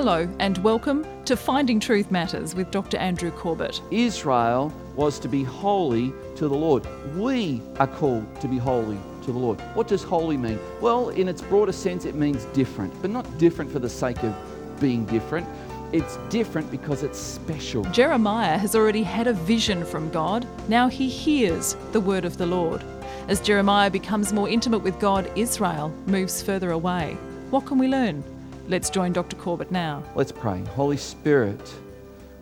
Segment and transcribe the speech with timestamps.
[0.00, 2.96] Hello, and welcome to Finding Truth Matters with Dr.
[2.98, 3.82] Andrew Corbett.
[3.90, 6.86] Israel was to be holy to the Lord.
[7.16, 9.60] We are called to be holy to the Lord.
[9.74, 10.60] What does holy mean?
[10.80, 14.36] Well, in its broader sense, it means different, but not different for the sake of
[14.78, 15.48] being different.
[15.92, 17.82] It's different because it's special.
[17.86, 20.46] Jeremiah has already had a vision from God.
[20.68, 22.84] Now he hears the word of the Lord.
[23.26, 27.14] As Jeremiah becomes more intimate with God, Israel moves further away.
[27.50, 28.22] What can we learn?
[28.68, 29.34] Let's join Dr.
[29.34, 30.04] Corbett now.
[30.14, 30.62] Let's pray.
[30.74, 31.72] Holy Spirit,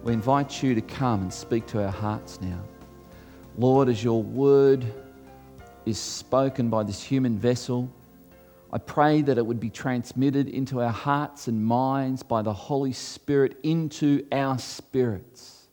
[0.03, 2.61] we invite you to come and speak to our hearts now.
[3.57, 4.85] Lord, as your word
[5.85, 7.89] is spoken by this human vessel,
[8.73, 12.93] I pray that it would be transmitted into our hearts and minds by the Holy
[12.93, 15.69] Spirit into our spirits.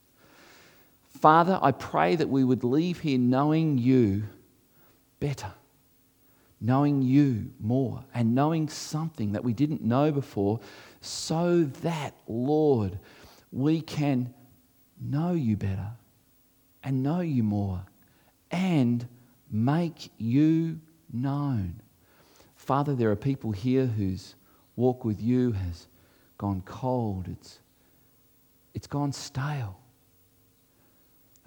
[1.20, 4.22] Father, I pray that we would leave here knowing you
[5.20, 5.52] better
[6.64, 10.62] knowing you more and knowing something that we didn't know before,
[11.02, 12.98] so that, Lord,
[13.52, 14.34] we can
[15.00, 15.92] know you better
[16.82, 17.86] and know you more
[18.50, 19.06] and
[19.52, 20.80] make you
[21.12, 21.82] known.
[22.56, 24.36] Father, there are people here whose
[24.78, 25.88] walk with you has
[26.38, 27.60] gone cold, it's,
[28.74, 29.80] it's gone stale.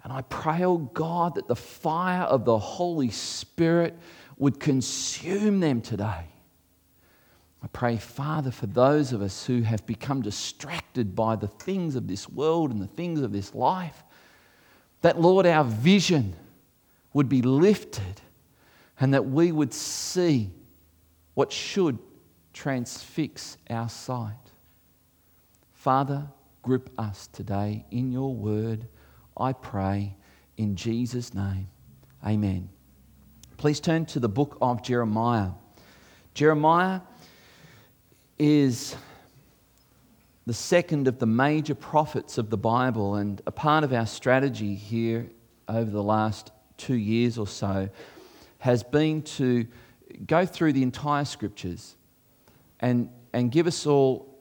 [0.03, 3.97] And I pray, oh God, that the fire of the Holy Spirit
[4.37, 6.25] would consume them today.
[7.61, 12.07] I pray, Father, for those of us who have become distracted by the things of
[12.07, 14.03] this world and the things of this life,
[15.01, 16.35] that, Lord, our vision
[17.13, 18.21] would be lifted
[18.99, 20.51] and that we would see
[21.33, 21.97] what should
[22.53, 24.33] transfix our sight.
[25.73, 26.27] Father,
[26.61, 28.87] grip us today in your word,
[29.35, 30.15] I pray,
[30.57, 31.69] in Jesus' name.
[32.25, 32.69] Amen.
[33.57, 35.49] Please turn to the book of Jeremiah.
[36.35, 37.01] Jeremiah
[38.37, 38.95] is
[40.45, 44.75] the second of the major prophets of the Bible, and a part of our strategy
[44.75, 45.27] here
[45.67, 47.89] over the last two years or so
[48.59, 49.65] has been to
[50.27, 51.95] go through the entire scriptures
[52.79, 54.37] and, and give us all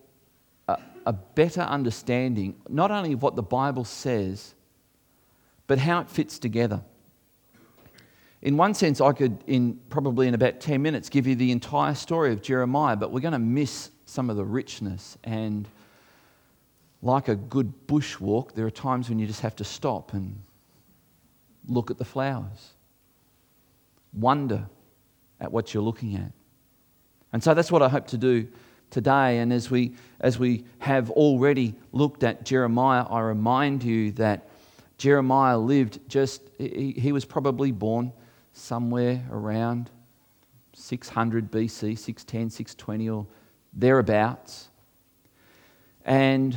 [0.69, 0.77] a,
[1.07, 4.55] a better understanding, not only of what the Bible says,
[5.67, 6.83] but how it fits together.
[8.43, 11.95] In one sense, I could, in probably in about 10 minutes, give you the entire
[11.95, 15.17] story of Jeremiah, but we're going to miss some of the richness.
[15.25, 15.69] And
[17.03, 20.43] like a good bushwalk, there are times when you just have to stop and
[21.67, 22.75] look at the flowers,
[24.13, 24.67] wonder
[25.41, 26.33] at what you're looking at.
[27.33, 28.49] And so that's what I hope to do
[28.91, 29.39] today.
[29.39, 34.49] And as we, as we have already looked at Jeremiah, I remind you that
[34.99, 38.13] Jeremiah lived just, he, he was probably born
[38.57, 39.91] somewhere around
[40.73, 43.27] 600 BC, 610, 620, or
[43.73, 44.69] thereabouts.
[46.05, 46.57] And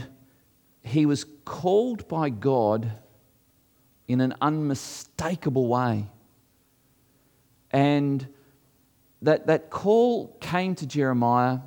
[0.82, 2.92] he was called by God
[4.08, 6.08] in an unmistakable way.
[7.72, 8.28] And
[9.22, 11.60] that, that call came to Jeremiah,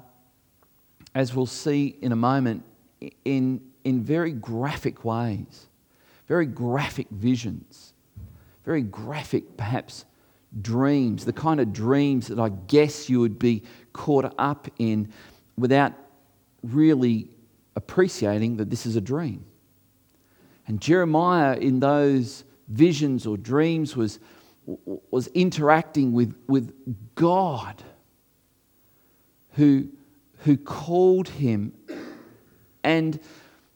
[1.15, 2.65] as we'll see in a moment,
[3.25, 5.66] in, in very graphic ways,
[6.26, 7.92] very graphic visions,
[8.65, 10.04] very graphic, perhaps,
[10.61, 15.13] dreams, the kind of dreams that I guess you would be caught up in
[15.57, 15.93] without
[16.63, 17.29] really
[17.77, 19.45] appreciating that this is a dream.
[20.67, 24.19] And Jeremiah, in those visions or dreams, was,
[25.11, 26.73] was interacting with, with
[27.15, 27.83] God
[29.53, 29.89] who,
[30.39, 31.73] who called him.
[32.84, 33.19] And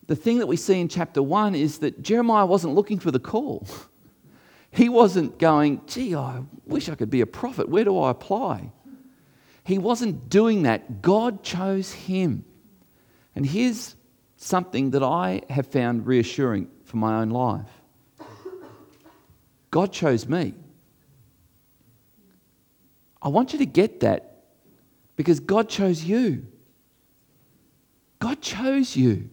[0.07, 3.21] the thing that we see in chapter 1 is that Jeremiah wasn't looking for the
[3.21, 3.67] call.
[4.77, 7.67] He wasn't going, gee, I wish I could be a prophet.
[7.67, 8.73] Where do I apply?
[9.65, 11.01] He wasn't doing that.
[11.01, 12.45] God chose him.
[13.35, 13.97] And here's
[14.37, 17.71] something that I have found reassuring for my own life
[19.71, 20.53] God chose me.
[23.23, 24.45] I want you to get that
[25.17, 26.47] because God chose you.
[28.19, 29.31] God chose you.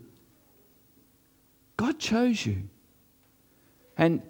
[1.75, 2.63] God chose you.
[3.97, 4.21] And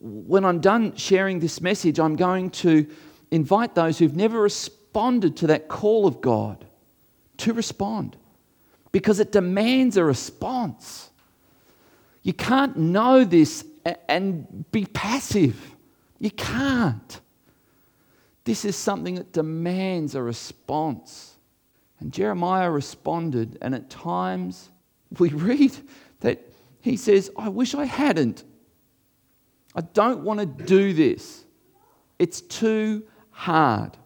[0.00, 2.86] when I'm done sharing this message, I'm going to
[3.30, 6.64] invite those who've never responded to that call of God
[7.38, 8.16] to respond
[8.92, 11.10] because it demands a response.
[12.22, 13.64] You can't know this
[14.08, 15.74] and be passive.
[16.18, 17.20] You can't.
[18.44, 21.36] This is something that demands a response.
[22.00, 24.70] And Jeremiah responded, and at times
[25.18, 25.76] we read
[26.20, 26.40] that
[26.80, 28.44] he says, I wish I hadn't.
[29.78, 31.44] I don't want to do this.
[32.18, 33.96] It's too hard.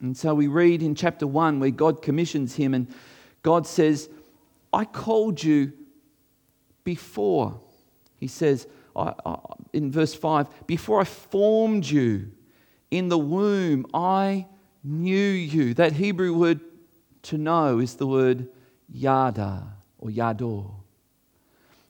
[0.00, 2.88] And so we read in chapter 1 where God commissions him, and
[3.42, 4.08] God says,
[4.72, 5.74] I called you
[6.84, 7.60] before.
[8.16, 8.66] He says
[8.96, 9.36] I, I,
[9.74, 12.32] in verse 5 Before I formed you
[12.90, 14.46] in the womb, I
[14.82, 15.74] knew you.
[15.74, 16.60] That Hebrew word
[17.24, 18.48] to know is the word
[18.88, 19.64] yada
[19.98, 20.70] or yador.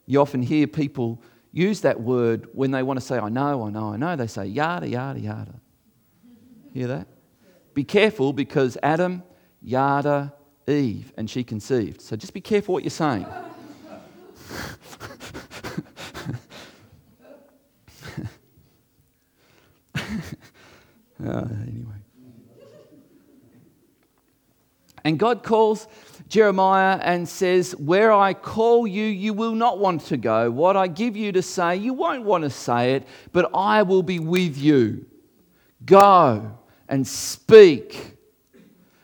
[0.04, 1.22] You often hear people
[1.56, 4.14] use that word when they want to say, I know, I know, I know.
[4.14, 5.54] They say yada, yada, yada.
[6.74, 7.08] Hear that?
[7.72, 9.22] Be careful because Adam,
[9.62, 10.34] yada,
[10.68, 12.02] Eve, and she conceived.
[12.02, 13.24] So just be careful what you're saying.
[13.24, 13.42] uh,
[21.24, 21.94] anyway.
[25.04, 25.86] And God calls
[26.28, 30.50] Jeremiah and says, Where I call you, you will not want to go.
[30.50, 34.02] What I give you to say, you won't want to say it, but I will
[34.02, 35.06] be with you.
[35.84, 36.58] Go
[36.88, 38.16] and speak.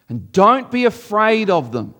[0.08, 1.94] And don't be afraid of them.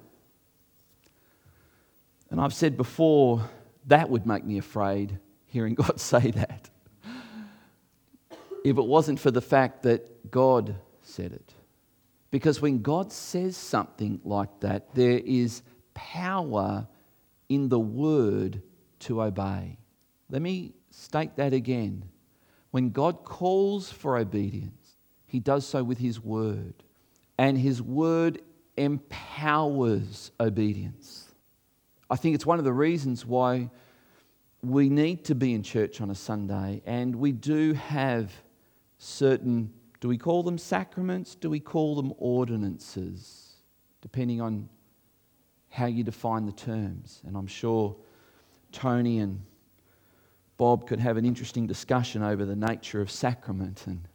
[2.31, 3.49] And I've said before,
[3.87, 6.69] that would make me afraid, hearing God say that.
[8.65, 11.52] If it wasn't for the fact that God said it.
[12.33, 15.63] Because when God says something like that, there is
[15.95, 16.89] power
[17.49, 18.63] in the word
[19.01, 19.79] to obey.
[20.31, 22.07] Let me state that again.
[22.71, 24.97] When God calls for obedience,
[25.27, 26.75] he does so with his word,
[27.37, 28.41] and his word
[28.79, 31.35] empowers obedience.
[32.09, 33.71] I think it's one of the reasons why
[34.63, 38.33] we need to be in church on a Sunday, and we do have
[38.97, 39.71] certain
[40.03, 41.37] do we call them sacraments?
[41.37, 43.53] Do we call them ordinances?
[44.01, 44.69] Depending on
[45.69, 47.23] how you define the terms.
[47.25, 47.95] And I'm sure
[48.73, 49.41] Tony and
[50.57, 53.87] Bob could have an interesting discussion over the nature of sacrament.
[53.87, 54.09] And,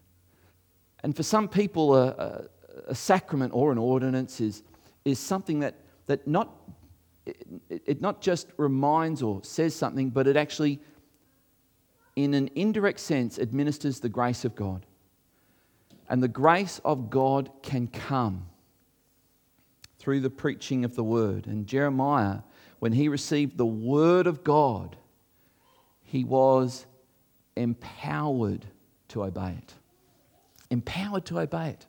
[1.06, 2.42] and for some people, a, a,
[2.88, 4.63] a sacrament or an ordinance is,
[5.06, 5.75] is something that,
[6.07, 6.54] that not,
[7.25, 10.81] it, it not just reminds or says something, but it actually,
[12.18, 14.86] in an indirect sense, administers the grace of God
[16.09, 18.48] and the grace of God can come
[20.00, 21.48] through the preaching of the word.
[21.48, 22.39] And Jeremiah,
[22.80, 24.95] when he received the word of God,
[26.04, 26.86] he was
[27.56, 28.65] empowered
[29.09, 29.74] to obey it.
[30.69, 31.86] Empowered to obey it.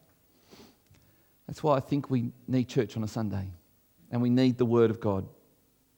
[1.47, 3.51] That's why I think we need church on a Sunday
[4.11, 5.27] and we need the word of God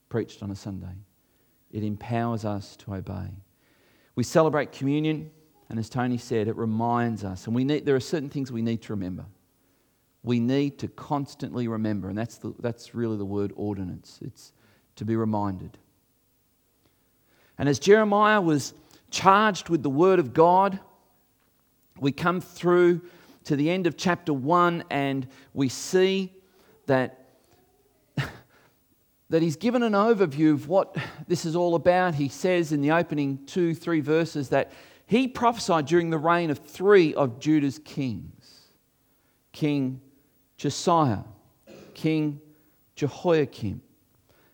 [0.08, 0.94] preached on a Sunday.
[1.72, 3.31] It empowers us to obey.
[4.17, 5.31] We celebrate communion
[5.70, 8.61] and as Tony said, it reminds us, and we need, there are certain things we
[8.61, 9.25] need to remember.
[10.25, 14.19] We need to constantly remember, and that's, the, that's really the word ordinance.
[14.20, 14.52] It's
[14.96, 15.78] to be reminded.
[17.56, 18.75] And as Jeremiah was
[19.11, 20.81] charged with the word of God,
[22.00, 23.02] we come through
[23.44, 26.34] to the end of chapter 1 and we see
[26.87, 27.31] that,
[29.31, 30.96] that he's given an overview of what
[31.28, 32.17] this is all about.
[32.17, 34.72] He says in the opening two, three verses that
[35.10, 38.68] he prophesied during the reign of three of Judah's kings
[39.50, 40.00] King
[40.56, 41.24] Josiah,
[41.94, 42.40] King
[42.94, 43.82] Jehoiakim,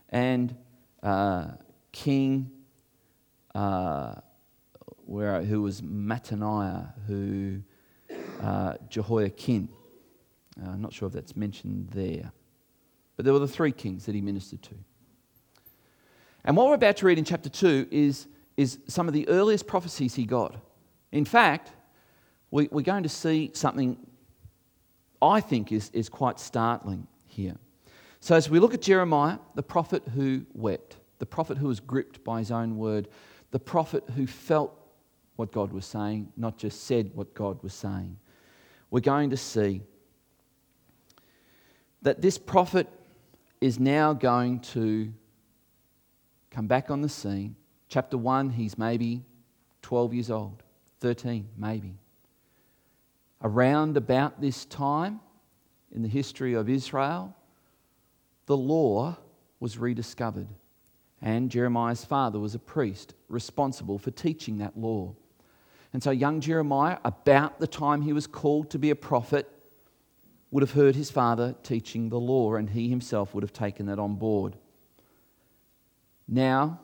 [0.08, 0.56] and
[1.02, 1.48] uh,
[1.92, 2.50] King,
[3.54, 4.14] uh,
[5.04, 7.60] where, who was Mattaniah, who
[8.40, 9.68] uh, Jehoiakim.
[10.58, 12.32] Uh, I'm not sure if that's mentioned there.
[13.16, 14.74] But there were the three kings that he ministered to.
[16.46, 19.66] And what we're about to read in chapter 2 is is some of the earliest
[19.66, 20.56] prophecies he got.
[21.12, 21.72] In fact,
[22.50, 23.98] we, are going to see something
[25.20, 27.56] I think is, is quite startling here.
[28.20, 32.25] So, as we look at Jeremiah, the prophet who wept, the prophet who was gripped
[32.25, 33.08] by his own word,
[33.50, 34.72] the prophet who felt
[35.36, 38.16] what God was saying, not just said what God was saying,
[38.90, 39.82] we're going to see
[42.02, 42.88] that this prophet
[43.60, 45.12] is now going to
[46.50, 47.56] come back on the scene
[47.88, 49.23] Chapter 1, he's maybe
[49.83, 50.62] 12 years old,
[51.00, 51.95] 13, maybe.
[53.43, 55.21] Around about this time
[55.95, 57.35] in the history of Israel,
[58.47, 59.16] the law
[59.61, 60.49] was rediscovered.
[61.23, 65.14] And Jeremiah's father was a priest responsible for teaching that law.
[65.93, 69.50] And so, young Jeremiah, about the time he was called to be a prophet,
[70.50, 73.99] would have heard his father teaching the law, and he himself would have taken that
[73.99, 74.57] on board.
[76.28, 76.81] Now,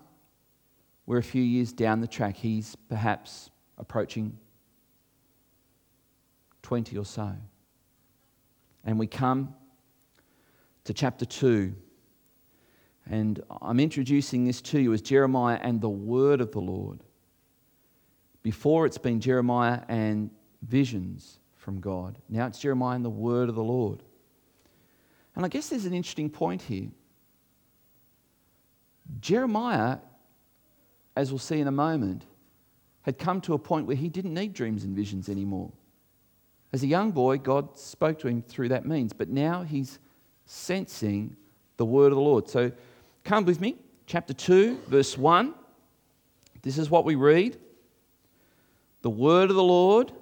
[1.06, 2.36] we're a few years down the track.
[2.36, 4.38] He's perhaps approaching
[6.62, 7.32] 20 or so.
[8.84, 9.54] And we come
[10.84, 11.74] to chapter 2.
[13.10, 17.00] And I'm introducing this to you as Jeremiah and the word of the Lord.
[18.42, 20.30] Before it's been Jeremiah and
[20.62, 22.18] visions from God.
[22.28, 24.02] Now it's Jeremiah and the word of the Lord.
[25.34, 26.90] And I guess there's an interesting point here.
[29.20, 29.98] Jeremiah,
[31.16, 32.24] as we'll see in a moment,
[33.02, 35.72] had come to a point where he didn't need dreams and visions anymore.
[36.72, 39.98] As a young boy, God spoke to him through that means, but now he's
[40.46, 41.36] sensing
[41.76, 42.48] the word of the Lord.
[42.48, 42.72] So
[43.24, 43.76] come with me,
[44.06, 45.54] chapter 2, verse 1.
[46.62, 47.58] This is what we read.
[49.02, 50.12] The word of the Lord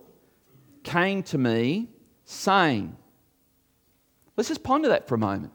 [0.82, 1.88] came to me,
[2.24, 2.96] saying,
[4.36, 5.52] Let's just ponder that for a moment.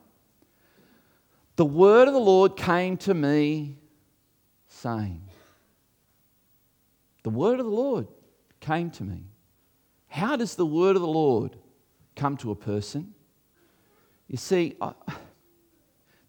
[1.56, 3.78] The word of the Lord came to me,
[4.68, 5.22] saying,
[7.26, 8.08] The word of the Lord
[8.60, 9.24] came to me.
[10.06, 11.56] How does the word of the Lord
[12.16, 13.16] come to a person?
[14.28, 14.94] You see, I,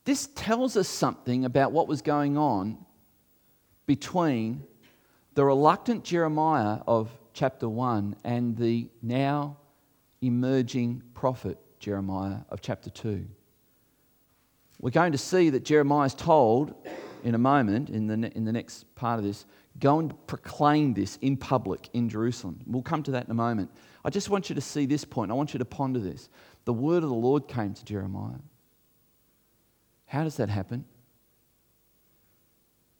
[0.04, 2.78] this tells us something about what was going on
[3.84, 4.62] between
[5.34, 9.58] the reluctant Jeremiah of chapter 1 and the now
[10.22, 13.26] emerging prophet Jeremiah of chapter 2.
[14.80, 16.74] We're going to see that Jeremiah is told
[17.24, 19.44] in a moment, in the, in the next part of this,
[19.80, 22.60] go and proclaim this in public in Jerusalem.
[22.66, 23.70] We'll come to that in a moment.
[24.04, 25.30] I just want you to see this point.
[25.30, 26.28] I want you to ponder this.
[26.64, 28.38] The word of the Lord came to Jeremiah.
[30.06, 30.84] How does that happen?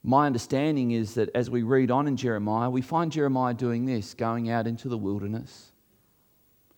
[0.03, 4.15] My understanding is that as we read on in Jeremiah, we find Jeremiah doing this
[4.15, 5.73] going out into the wilderness,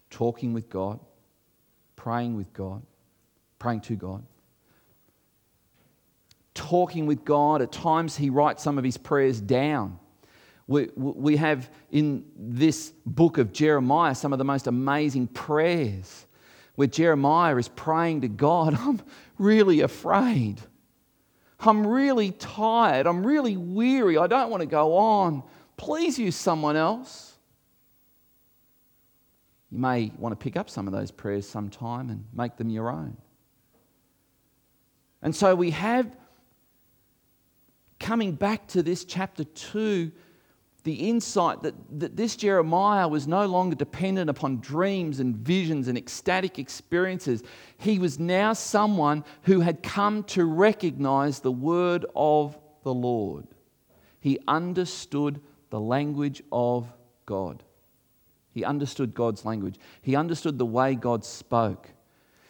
[0.09, 0.99] talking with God,
[1.95, 2.83] praying with God,
[3.59, 4.25] praying to God,
[6.59, 7.63] talking with God.
[7.63, 9.99] At times, he writes some of his prayers down.
[10.67, 16.27] We, we have in this book of Jeremiah some of the most amazing prayers
[16.75, 19.01] where Jeremiah is praying to God, I'm
[19.39, 20.61] really afraid.
[21.61, 23.07] I'm really tired.
[23.07, 24.19] I'm really weary.
[24.19, 25.43] I don't want to go on.
[25.77, 27.35] Please use someone else.
[29.71, 32.91] You may want to pick up some of those prayers sometime and make them your
[32.91, 33.17] own.
[35.23, 36.11] And so we have,
[37.99, 40.11] coming back to this chapter 2,
[40.85, 45.99] the insight that, that this Jeremiah was no longer dependent upon dreams and visions and
[45.99, 47.43] ecstatic experiences.
[47.77, 53.47] He was now someone who had come to recognize the word of the Lord.
[54.21, 55.41] He understood
[55.71, 56.91] the language of
[57.27, 57.63] God.
[58.53, 59.77] He understood God's language.
[60.01, 61.91] He understood the way God spoke.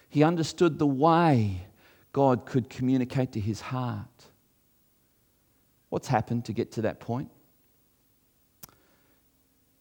[0.08, 1.66] He understood the way
[2.12, 4.27] God could communicate to his heart.
[5.88, 7.30] What's happened to get to that point?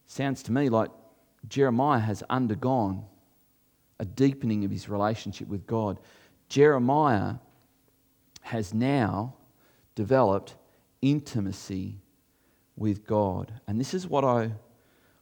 [0.06, 0.90] Sounds to me like
[1.48, 3.04] Jeremiah has undergone
[4.00, 5.98] a deepening of his relationship with God.
[6.48, 7.34] Jeremiah
[8.42, 9.34] has now
[9.94, 10.54] developed
[11.02, 11.96] intimacy
[12.76, 13.52] with God.
[13.66, 14.52] And this is what I,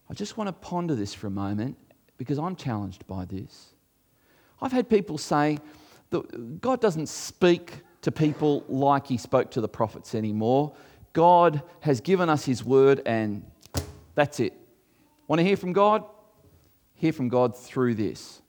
[0.09, 1.77] I just want to ponder this for a moment
[2.19, 3.75] because I'm challenged by this.
[4.61, 5.59] I've had people say
[6.11, 7.73] that God doesn't speak
[8.07, 10.73] to people like he spoke to the prophets anymore.
[11.13, 13.43] God has given us his word and
[14.15, 14.53] that's it.
[15.27, 16.05] Want to hear from God?
[16.95, 18.43] Hear from God through this.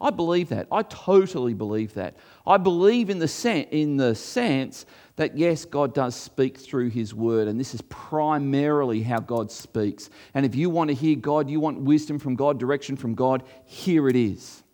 [0.00, 0.66] I believe that.
[0.72, 2.16] I totally believe that.
[2.44, 7.14] I believe in the, sen- in the sense that, yes, God does speak through His
[7.14, 10.10] Word, and this is primarily how God speaks.
[10.34, 13.44] And if you want to hear God, you want wisdom from God, direction from God,
[13.66, 14.64] here it is.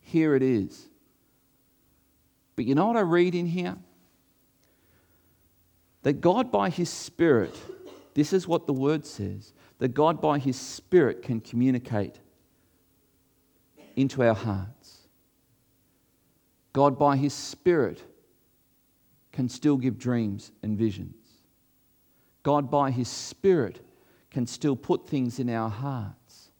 [0.00, 0.87] Here it is.
[2.58, 3.76] But you know what I read in here?
[6.02, 7.56] That God, by His Spirit,
[8.14, 12.18] this is what the Word says that God, by His Spirit, can communicate
[13.94, 15.06] into our hearts.
[16.72, 18.02] God, by His Spirit,
[19.30, 21.14] can still give dreams and visions.
[22.42, 23.78] God, by His Spirit,
[24.32, 26.50] can still put things in our hearts.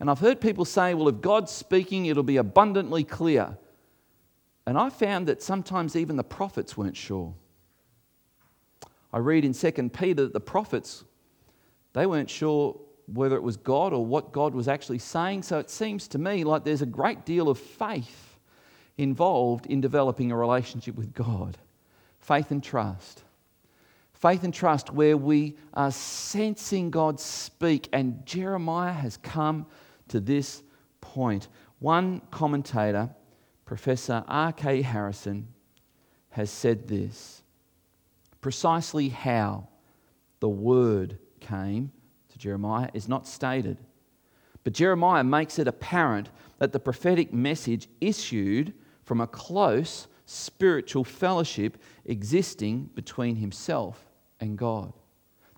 [0.00, 3.58] And I've heard people say, well, if God's speaking, it'll be abundantly clear.
[4.66, 7.34] And I found that sometimes even the prophets weren't sure.
[9.12, 11.04] I read in 2 Peter that the prophets
[11.92, 15.42] they weren't sure whether it was God or what God was actually saying.
[15.42, 18.38] So it seems to me like there's a great deal of faith
[18.96, 21.58] involved in developing a relationship with God
[22.20, 23.24] faith and trust.
[24.12, 29.66] Faith and trust, where we are sensing God speak, and Jeremiah has come
[30.06, 30.62] to this
[31.00, 31.48] point.
[31.80, 33.10] One commentator,
[33.72, 34.82] Professor R.K.
[34.82, 35.48] Harrison,
[36.28, 37.42] has said this
[38.42, 39.66] precisely how
[40.40, 41.90] the Word came
[42.28, 43.78] to Jeremiah is not stated.
[44.62, 48.74] But Jeremiah makes it apparent that the prophetic message issued
[49.04, 54.04] from a close spiritual fellowship existing between himself
[54.38, 54.92] and God.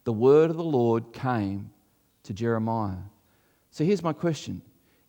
[0.05, 1.73] The word of the Lord came
[2.23, 3.09] to Jeremiah.
[3.73, 4.63] So here's my question.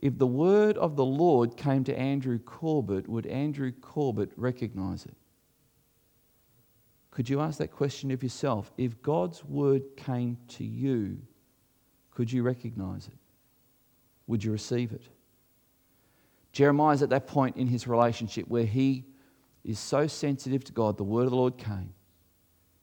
[0.05, 5.15] If the word of the Lord came to Andrew Corbett, would Andrew Corbett recognize it?
[7.09, 8.71] Could you ask that question of yourself?
[8.77, 11.17] If God's word came to you,
[12.11, 13.17] could you recognize it?
[14.27, 15.01] Would you receive it?
[16.51, 19.05] Jeremiah's at that point in his relationship where he
[19.63, 21.95] is so sensitive to God, the word of the Lord came.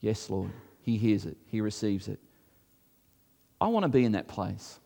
[0.01, 0.51] Yes, Lord.
[0.81, 2.19] He hears it, he receives it.
[3.61, 4.81] I want to be in that place.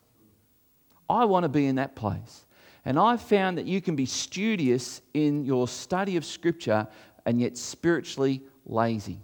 [1.09, 2.47] I want to be in that place.
[2.85, 6.87] And I've found that you can be studious in your study of Scripture
[7.25, 9.21] and yet spiritually lazy.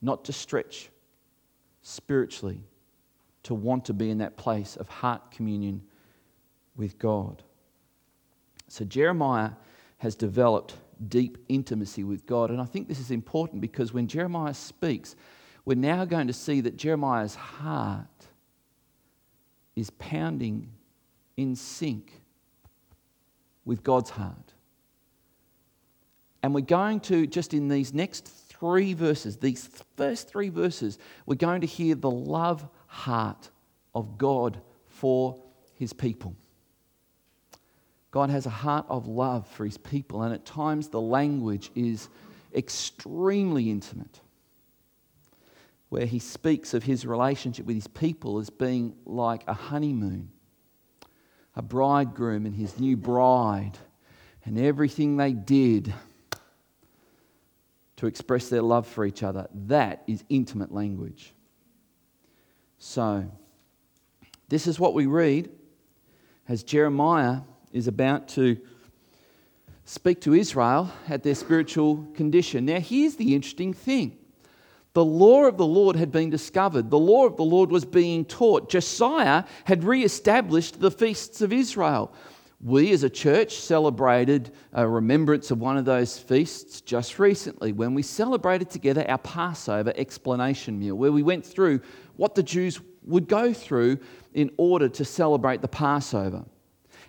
[0.00, 0.90] Not to stretch
[1.82, 2.60] spiritually,
[3.42, 5.82] to want to be in that place of heart communion
[6.76, 7.42] with God.
[8.68, 9.50] So Jeremiah
[9.98, 10.74] has developed
[11.08, 12.50] deep intimacy with God.
[12.50, 15.16] And I think this is important because when Jeremiah speaks,
[15.64, 18.06] we're now going to see that Jeremiah's heart
[19.76, 20.68] is pounding
[21.36, 22.20] in sync
[23.64, 24.52] with God's heart.
[26.42, 31.36] And we're going to, just in these next three verses, these first three verses, we're
[31.36, 33.50] going to hear the love heart
[33.94, 35.36] of God for
[35.74, 36.36] his people.
[38.10, 42.08] God has a heart of love for his people, and at times the language is
[42.54, 44.20] extremely intimate,
[45.94, 50.28] where he speaks of his relationship with his people as being like a honeymoon,
[51.54, 53.78] a bridegroom and his new bride,
[54.44, 55.94] and everything they did
[57.94, 59.46] to express their love for each other.
[59.54, 61.32] That is intimate language.
[62.78, 63.30] So,
[64.48, 65.48] this is what we read
[66.48, 68.56] as Jeremiah is about to
[69.84, 72.64] speak to Israel at their spiritual condition.
[72.64, 74.18] Now, here's the interesting thing
[74.94, 78.24] the law of the Lord had been discovered, the law of the Lord was being
[78.24, 78.70] taught.
[78.70, 82.14] Josiah had re established the feasts of Israel.
[82.60, 87.92] We as a church celebrated a remembrance of one of those feasts just recently when
[87.92, 91.80] we celebrated together our Passover explanation meal, where we went through
[92.16, 93.98] what the Jews would go through
[94.32, 96.44] in order to celebrate the Passover.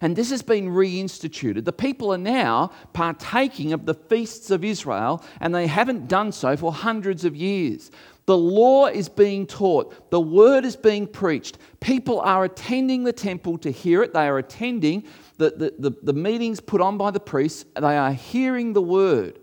[0.02, 1.66] And this has been reinstituted.
[1.66, 6.58] The people are now partaking of the feasts of Israel, and they haven't done so
[6.58, 7.92] for hundreds of years.
[8.26, 11.60] The law is being taught, the word is being preached.
[11.80, 15.04] People are attending the temple to hear it, they are attending
[15.38, 19.40] the, the, the, the meetings put on by the priests, they are hearing the word.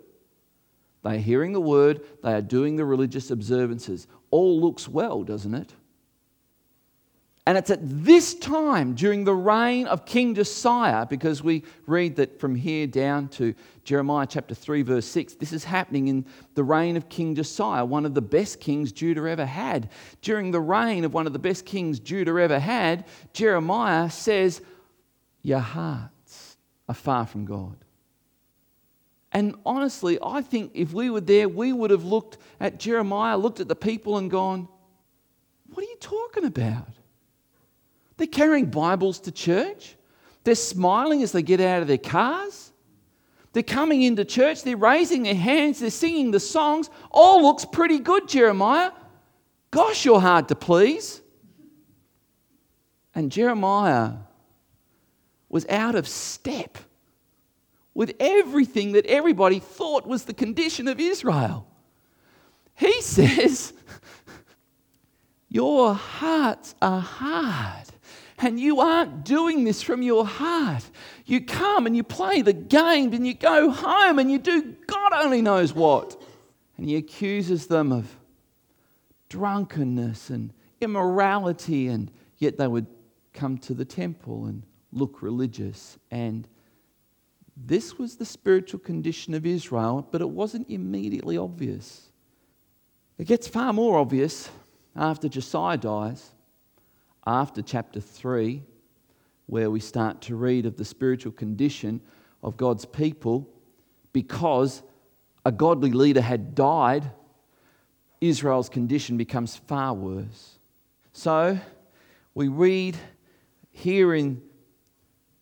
[1.05, 4.09] They are hearing the word, they are doing the religious observances.
[4.31, 5.73] All looks well, doesn't it?
[7.45, 12.39] And it's at this time during the reign of King Josiah, because we read that
[12.39, 13.53] from here down to
[13.83, 16.25] Jeremiah chapter 3, verse 6, this is happening in
[16.55, 19.91] the reign of King Josiah, one of the best kings Judah ever had.
[20.21, 24.61] During the reign of one of the best kings Judah ever had, Jeremiah says,
[25.43, 26.57] Your hearts
[26.89, 27.77] are far from God.
[29.33, 33.59] And honestly, I think if we were there, we would have looked at Jeremiah, looked
[33.59, 34.69] at the people, and gone,
[35.73, 37.02] What are you talking about?
[38.17, 39.97] They're carrying Bibles to church.
[40.45, 42.73] They're smiling as they get out of their cars.
[43.53, 44.63] They're coming into church.
[44.63, 45.81] They're raising their hands.
[45.81, 46.89] They're singing the songs.
[47.11, 48.93] All looks pretty good, Jeremiah.
[49.71, 51.21] Gosh, you're hard to please.
[53.15, 54.13] And Jeremiah
[55.49, 56.79] was out of step
[57.95, 61.67] with everything that everybody thought was the condition of Israel.
[62.75, 63.75] He says,
[65.49, 67.82] Your hearts are hard.
[68.43, 70.85] And you aren't doing this from your heart.
[71.25, 75.13] You come and you play the game and you go home and you do God
[75.15, 76.21] only knows what.
[76.77, 78.17] And he accuses them of
[79.29, 82.87] drunkenness and immorality, and yet they would
[83.33, 85.97] come to the temple and look religious.
[86.11, 86.49] And
[87.57, 92.11] this was the spiritual condition of Israel, but it wasn't immediately obvious.
[93.19, 94.51] It gets far more obvious
[94.97, 96.32] after Josiah dies
[97.27, 98.63] after chapter 3,
[99.47, 102.01] where we start to read of the spiritual condition
[102.43, 103.49] of God's people,
[104.13, 104.83] because
[105.45, 107.11] a godly leader had died,
[108.21, 110.59] Israel's condition becomes far worse.
[111.13, 111.59] So
[112.35, 112.97] we read
[113.73, 114.41] here in,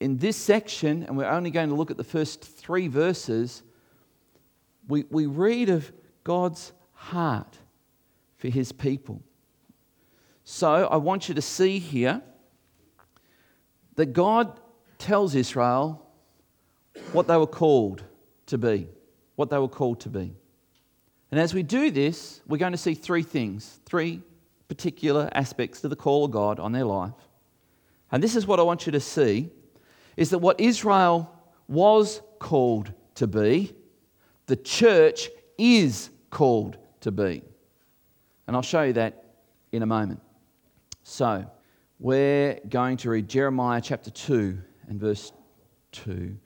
[0.01, 3.62] in this section, and we're only going to look at the first three verses,
[4.88, 5.93] we, we read of
[6.25, 7.59] God's heart
[8.37, 9.23] for his people.
[10.44, 12.22] So I want you to see here
[13.96, 14.59] that God
[14.98, 16.07] tells Israel
[17.12, 18.03] what they were called
[18.46, 18.88] to be,
[19.37, 20.33] what they were called to be.
[21.31, 24.20] And as we do this, we're going to see three things, three
[24.68, 27.12] particular aspects to the call of God on their life.
[28.12, 29.50] And this is what I want you to see
[30.16, 31.33] is that what Israel
[31.68, 33.72] was called to be,
[34.46, 37.42] the church is called to be.
[38.46, 39.24] And I'll show you that
[39.72, 40.20] in a moment.
[41.03, 41.51] So,
[41.99, 44.59] we're going to read Jeremiah chapter 2
[44.89, 45.33] and verse
[45.93, 46.37] 2.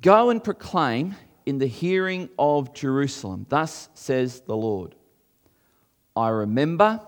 [0.00, 1.14] Go and proclaim
[1.46, 4.94] in the hearing of Jerusalem, thus says the Lord
[6.16, 7.00] I remember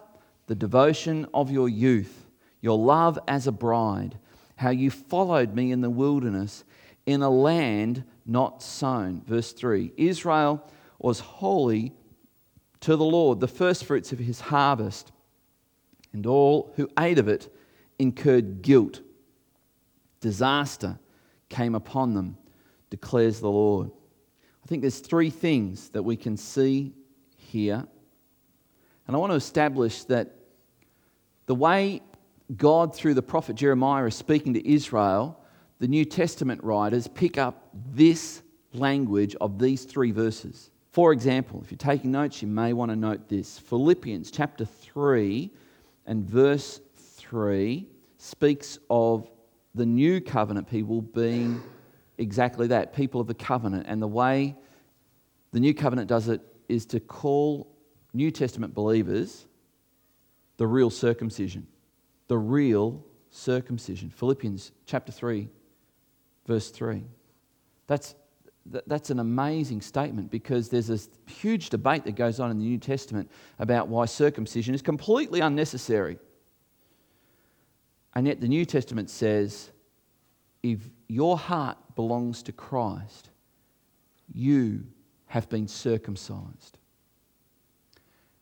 [0.46, 2.26] the devotion of your youth,
[2.60, 4.18] your love as a bride,
[4.56, 6.64] how you followed me in the wilderness
[7.06, 9.22] in a land not sown.
[9.26, 10.64] Verse 3 Israel
[10.98, 11.92] was holy
[12.80, 15.12] to the Lord, the firstfruits of his harvest,
[16.12, 17.54] and all who ate of it
[17.98, 19.00] incurred guilt.
[20.20, 20.98] Disaster
[21.48, 22.36] came upon them,
[22.90, 23.90] declares the Lord.
[24.64, 26.92] I think there's three things that we can see
[27.36, 27.84] here.
[29.06, 30.34] And I want to establish that
[31.46, 32.02] the way
[32.56, 35.40] God, through the prophet Jeremiah, is speaking to Israel,
[35.78, 38.42] the New Testament writers pick up this
[38.72, 40.70] language of these three verses.
[40.92, 45.50] For example, if you're taking notes, you may want to note this Philippians chapter 3
[46.10, 47.86] and verse 3
[48.18, 49.30] speaks of
[49.76, 51.62] the new covenant people being
[52.18, 53.86] exactly that people of the covenant.
[53.86, 54.56] And the way
[55.52, 57.72] the new covenant does it is to call
[58.12, 59.46] New Testament believers
[60.56, 61.68] the real circumcision.
[62.26, 64.10] The real circumcision.
[64.10, 65.48] Philippians chapter 3,
[66.44, 67.04] verse 3.
[67.86, 68.16] That's,
[68.66, 72.78] that's an amazing statement because there's this huge debate that goes on in the New
[72.78, 76.18] Testament about why circumcision is completely unnecessary.
[78.14, 79.70] And yet the New Testament says
[80.62, 83.30] if your heart belongs to Christ,
[84.32, 84.84] you
[85.26, 86.78] have been circumcised.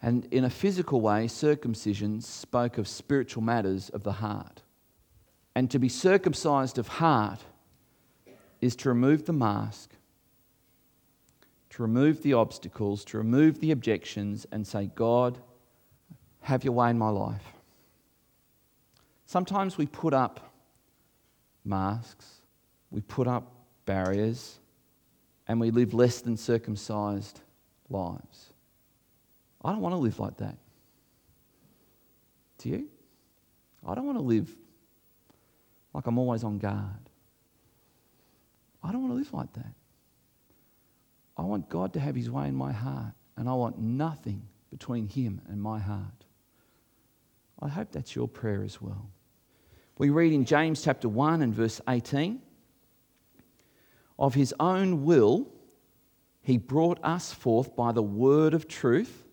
[0.01, 4.63] And in a physical way, circumcision spoke of spiritual matters of the heart.
[5.55, 7.41] And to be circumcised of heart
[8.61, 9.91] is to remove the mask,
[11.79, 15.39] to remove the obstacles, to remove the objections, and say, God,
[16.41, 17.45] have your way in my life.
[19.27, 20.53] Sometimes we put up
[21.65, 22.41] masks,
[22.91, 23.53] we put up
[23.87, 24.59] barriers,
[25.47, 27.43] and we live less than circumcised
[27.89, 28.53] lives.
[29.65, 30.57] I don't want to live like that.
[32.59, 32.89] Do you?
[33.87, 34.51] I don't want to live
[35.95, 37.09] like I'm always on guard.
[38.83, 39.78] I don't want to live like that.
[41.39, 45.07] I want God to have his way in my heart, and I want nothing between
[45.07, 46.25] him and my heart.
[47.63, 49.09] I hope that's your prayer as well.
[49.97, 52.41] We read in James chapter 1 and verse 18
[54.19, 55.49] Of his own will,
[56.43, 59.25] he brought us forth by the word of truth,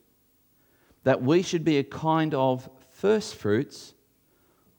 [1.04, 3.94] that we should be a kind of first fruits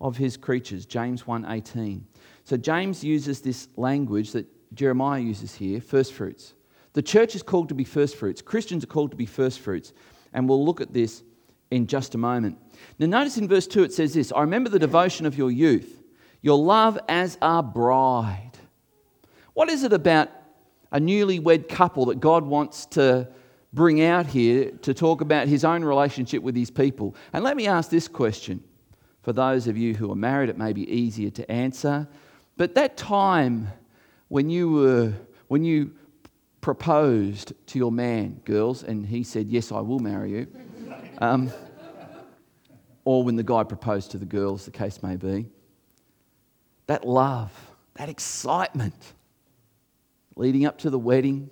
[0.01, 0.87] of his creatures.
[0.87, 2.05] James 1:18.
[2.45, 6.55] So James uses this language that Jeremiah uses here, first fruits.
[6.97, 8.41] The church is called to be first fruits.
[8.41, 9.93] Christians are called to be first fruits.
[10.33, 11.23] And we'll look at this
[11.71, 12.57] in just a moment.
[12.99, 16.03] Now, notice in verse 2 it says this I remember the devotion of your youth,
[16.41, 18.53] your love as a bride.
[19.53, 20.31] What is it about
[20.91, 23.29] a newlywed couple that God wants to
[23.75, 27.15] bring out here to talk about his own relationship with his people?
[27.35, 28.65] And let me ask this question.
[29.21, 32.09] For those of you who are married, it may be easier to answer.
[32.57, 33.69] But that time
[34.29, 35.13] when you were,
[35.49, 35.93] when you
[36.67, 40.49] proposed to your man, girls, and he said, Yes, I will marry you.
[41.19, 41.53] Um,
[43.05, 45.47] or when the guy proposed to the girls, the case may be.
[46.89, 47.53] That love,
[47.95, 49.15] that excitement
[50.35, 51.51] leading up to the wedding,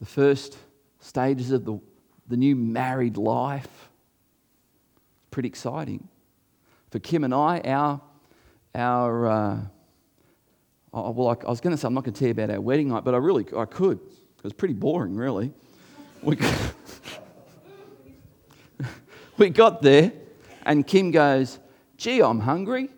[0.00, 0.56] the first
[0.98, 1.78] stages of the,
[2.28, 3.90] the new married life.
[5.30, 6.08] Pretty exciting.
[6.90, 8.00] For Kim and I, our,
[8.74, 9.60] our uh,
[10.92, 12.50] oh, well, I, I was going to say I'm not going to tell you about
[12.50, 13.98] our wedding night, but I really I could.
[13.98, 15.52] It was pretty boring, really.
[16.22, 16.36] We,
[19.38, 20.12] we got there,
[20.64, 21.58] and Kim goes,
[21.96, 22.90] Gee, I'm hungry.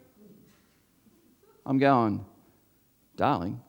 [1.64, 2.24] I'm going,
[3.16, 3.60] Darling,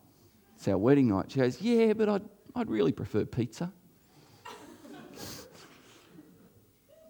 [0.55, 1.31] it's our wedding night.
[1.31, 2.23] She goes, Yeah, but I'd,
[2.55, 3.71] I'd really prefer pizza.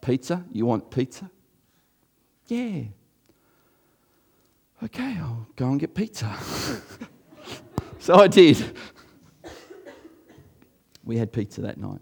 [0.01, 0.43] pizza?
[0.51, 1.29] You want pizza?
[2.47, 2.83] Yeah.
[4.83, 6.35] Okay, I'll go and get pizza.
[7.99, 8.77] so I did.
[11.03, 12.01] We had pizza that night.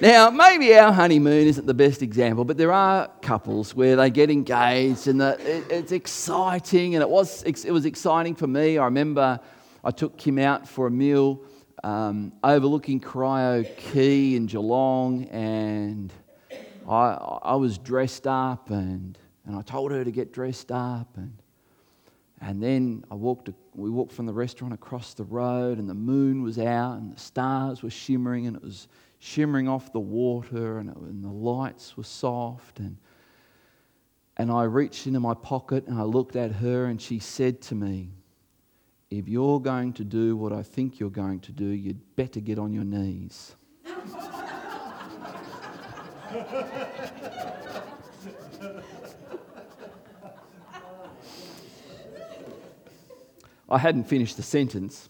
[0.00, 4.30] Now, maybe our honeymoon isn't the best example, but there are couples where they get
[4.30, 8.78] engaged and the, it, it's exciting, and it was, it was exciting for me.
[8.78, 9.38] I remember
[9.84, 11.42] I took Kim out for a meal
[11.84, 16.12] um, overlooking Corio Quay in Geelong, and
[16.88, 19.18] I, I was dressed up, and,
[19.48, 21.32] and I told her to get dressed up, and,
[22.42, 26.42] and then I walked, We walked from the restaurant across the road, and the moon
[26.42, 30.90] was out, and the stars were shimmering, and it was shimmering off the water, and,
[30.90, 32.78] it, and the lights were soft.
[32.78, 32.98] And,
[34.36, 37.74] and I reached into my pocket and I looked at her, and she said to
[37.74, 38.10] me,
[39.10, 42.58] If you're going to do what I think you're going to do, you'd better get
[42.58, 43.56] on your knees.
[53.68, 55.08] I hadn't finished the sentence.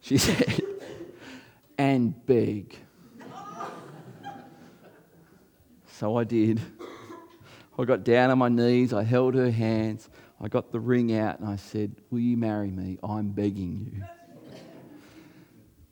[0.00, 0.60] She said,
[1.78, 2.76] and beg.
[5.86, 6.60] So I did.
[7.78, 11.38] I got down on my knees, I held her hands, I got the ring out,
[11.40, 12.98] and I said, Will you marry me?
[13.02, 14.04] I'm begging you.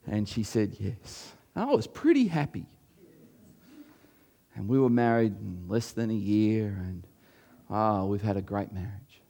[0.06, 1.32] And she said, Yes.
[1.54, 2.66] And I was pretty happy.
[4.54, 7.06] And we were married in less than a year, and
[7.70, 9.22] ah, oh, we've had a great marriage.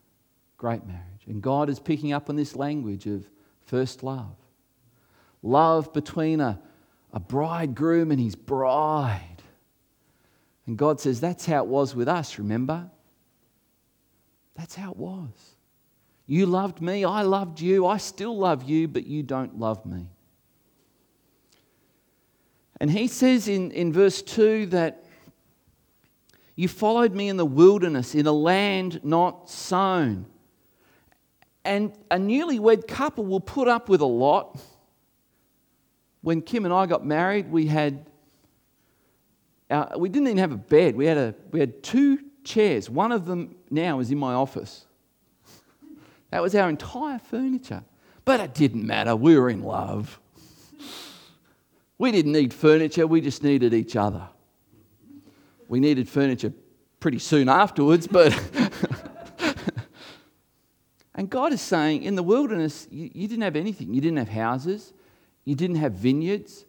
[0.56, 1.19] Great marriage.
[1.30, 3.24] And God is picking up on this language of
[3.64, 4.34] first love
[5.42, 6.60] love between a,
[7.12, 9.42] a bridegroom and his bride.
[10.66, 12.90] And God says, That's how it was with us, remember?
[14.56, 15.54] That's how it was.
[16.26, 20.08] You loved me, I loved you, I still love you, but you don't love me.
[22.80, 25.04] And he says in, in verse 2 that
[26.56, 30.26] you followed me in the wilderness, in a land not sown.
[31.64, 34.58] And a newlywed couple will put up with a lot.
[36.22, 38.06] When Kim and I got married, we had
[39.70, 40.96] uh, we didn't even have a bed.
[40.96, 42.90] We had a we had two chairs.
[42.90, 44.86] One of them now is in my office.
[46.30, 47.82] That was our entire furniture.
[48.24, 49.16] But it didn't matter.
[49.16, 50.20] We were in love.
[52.00, 54.26] We didn't need furniture, we just needed each other.
[55.68, 56.50] We needed furniture
[56.98, 58.32] pretty soon afterwards, but
[61.20, 63.92] And God is saying, in the wilderness, you, you, didn't have anything.
[63.92, 64.94] You didn't have houses,
[65.44, 66.64] you didn't have vineyards,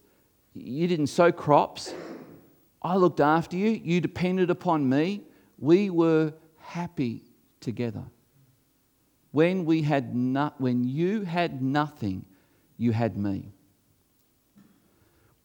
[0.54, 1.94] you didn't sow crops.
[2.82, 5.22] I looked after you, you depended upon me.
[5.58, 7.24] We were happy
[7.62, 8.04] together.
[9.32, 12.26] When, we had no, when you had nothing,
[12.76, 13.54] you had me.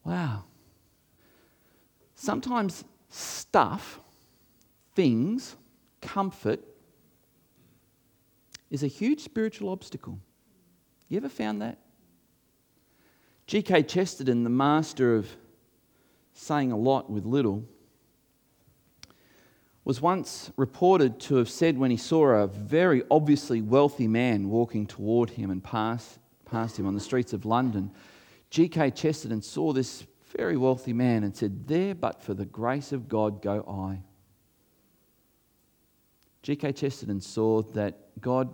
[0.03, 0.43] Wow.
[2.13, 4.01] Sometimes stuff,
[4.95, 5.55] things,
[6.01, 6.59] comfort,
[8.69, 10.19] is a huge spiritual obstacle.
[11.09, 11.77] You ever found that?
[13.47, 13.83] G.K.
[13.83, 15.29] Chesterton, the master of
[16.33, 17.63] saying a lot with little,
[19.85, 24.85] was once reported to have said when he saw a very obviously wealthy man walking
[24.85, 27.89] toward him and pass, past him on the streets of London,
[28.49, 28.91] G.K.
[28.91, 33.41] Chesterton saw this very wealthy man and said, There, but for the grace of God,
[33.41, 34.03] go I.
[36.47, 36.71] G.K.
[36.71, 38.53] Chesterton saw that God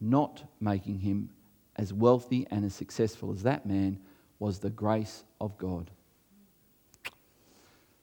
[0.00, 1.30] not making him
[1.76, 4.00] as wealthy and as successful as that man
[4.40, 5.88] was the grace of God.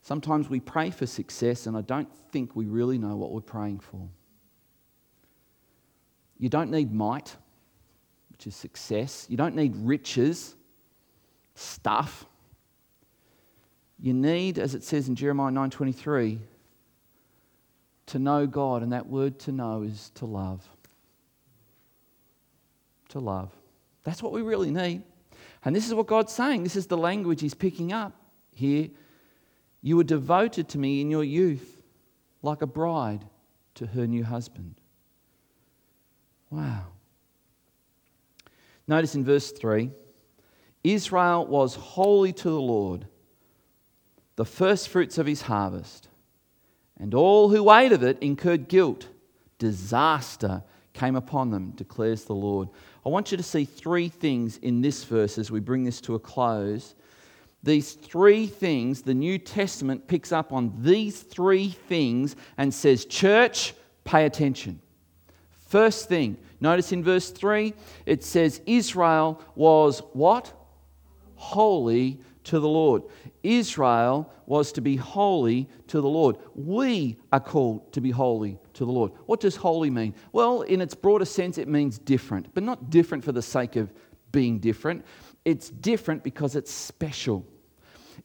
[0.04, 3.82] Sometimes we pray for success, and I don't think we really know what we're praying
[3.82, 4.08] for.
[6.38, 7.36] You don't need might,
[8.32, 9.26] which is success.
[9.30, 10.56] You don't need riches,
[11.56, 12.26] stuff.
[14.00, 16.40] You need, as it says in Jeremiah 9:23,
[18.08, 20.68] to know God, and that word to know is to love.
[23.10, 23.52] To love.
[24.04, 25.04] That's what we really need.
[25.64, 26.64] And this is what God's saying.
[26.64, 28.14] This is the language He's picking up
[28.54, 28.90] here.
[29.82, 31.84] You were devoted to me in your youth,
[32.42, 33.26] like a bride
[33.76, 34.76] to her new husband.
[36.50, 36.86] Wow.
[38.88, 39.90] Notice in verse 3
[40.84, 43.08] Israel was holy to the Lord,
[44.36, 46.08] the first fruits of his harvest
[47.00, 49.08] and all who ate of it incurred guilt.
[49.58, 52.70] Disaster came upon them, declares the Lord.
[53.06, 56.16] I want you to see three things in this verse as we bring this to
[56.16, 56.96] a close.
[57.64, 63.74] These three things, the New Testament picks up on these three things and says, Church,
[64.04, 64.80] pay attention.
[65.68, 67.74] First thing, notice in verse 3,
[68.06, 70.54] it says, Israel was what?
[71.36, 73.04] Holy to the Lord.
[73.44, 76.38] Israel was to be holy to the Lord.
[76.56, 79.12] We are called to be holy to the Lord.
[79.26, 80.16] What does holy mean?
[80.32, 83.92] Well, in its broader sense, it means different, but not different for the sake of
[84.32, 85.06] being different.
[85.44, 87.46] It's different because it's special.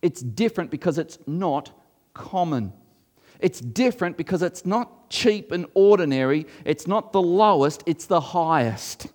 [0.02, 1.70] It's different because it's not
[2.14, 2.72] common.
[3.40, 6.46] It's different because it's not cheap and ordinary.
[6.64, 9.08] It's not the lowest, it's the highest.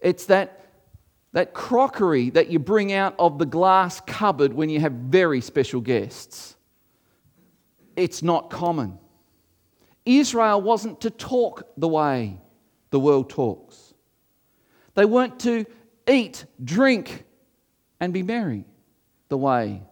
[0.00, 0.59] It's that
[1.32, 5.80] that crockery that you bring out of the glass cupboard when you have very special
[5.80, 6.56] guests.
[7.96, 8.98] It's not common.
[10.04, 12.38] Israel wasn't to talk the way
[12.90, 13.94] the world talks.
[14.94, 15.66] They weren't to
[16.08, 17.24] eat, drink,
[18.00, 18.64] and be merry
[19.28, 19.82] the way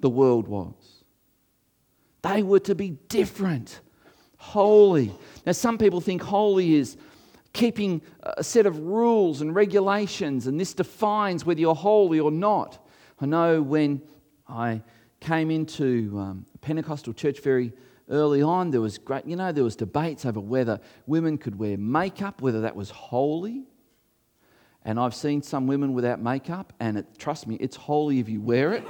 [0.00, 0.74] the world was.
[2.22, 3.80] They were to be different,
[4.36, 5.12] holy.
[5.46, 6.96] Now, some people think holy is
[7.52, 12.84] keeping a set of rules and regulations, and this defines whether you're holy or not.
[13.20, 14.02] I know when
[14.48, 14.82] I
[15.20, 17.72] came into um, Pentecostal church very
[18.08, 21.76] early on, there was great, you know, there was debates over whether women could wear
[21.76, 23.64] makeup, whether that was holy.
[24.84, 28.40] And I've seen some women without makeup, and it, trust me, it's holy if you
[28.40, 28.84] wear it.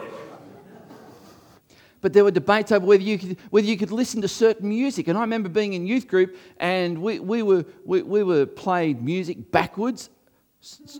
[2.00, 5.08] But there were debates over whether you, could, whether you could listen to certain music.
[5.08, 9.02] And I remember being in youth group, and we, we, were, we, we were played
[9.02, 10.10] music backwards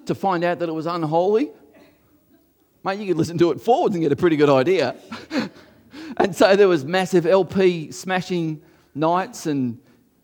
[0.07, 1.51] to find out that it was unholy.
[2.85, 4.97] Mate, you could listen to it forwards and get a pretty good idea.
[6.17, 8.63] and so there was massive LP smashing
[8.95, 9.79] nights and,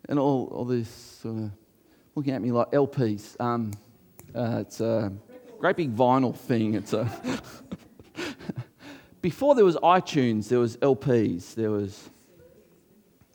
[0.09, 1.51] and all, all this sort of
[2.15, 3.41] looking at me like LPs.
[3.41, 3.73] Um,
[4.35, 5.13] uh, it's a
[5.59, 6.75] great big vinyl thing.
[6.75, 7.11] It's a
[9.25, 11.55] before there was iTunes, there was LPs.
[11.55, 12.11] There was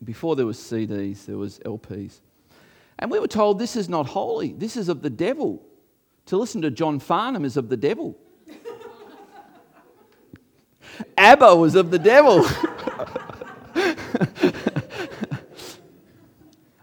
[0.04, 2.20] before there was CDs, there was LPs.
[3.00, 4.54] And we were told this is not holy.
[4.54, 5.66] This is of the devil.
[6.28, 8.16] To listen to John Farnham is of the devil.
[11.18, 12.44] ABBA was of the devil.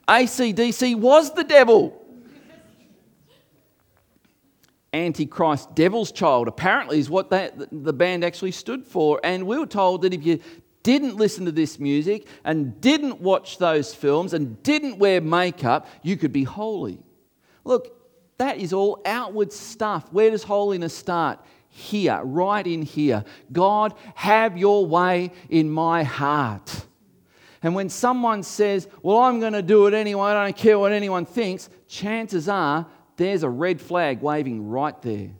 [0.08, 2.05] ACDC was the devil.
[4.92, 9.20] Antichrist, devil's child, apparently is what that, the band actually stood for.
[9.22, 10.40] And we were told that if you
[10.82, 16.16] didn't listen to this music and didn't watch those films and didn't wear makeup, you
[16.16, 17.00] could be holy.
[17.64, 17.92] Look,
[18.38, 20.12] that is all outward stuff.
[20.12, 21.40] Where does holiness start?
[21.68, 23.24] Here, right in here.
[23.52, 26.86] God, have your way in my heart.
[27.62, 30.92] And when someone says, Well, I'm going to do it anyway, I don't care what
[30.92, 35.30] anyone thinks, chances are there's a red flag waving right there.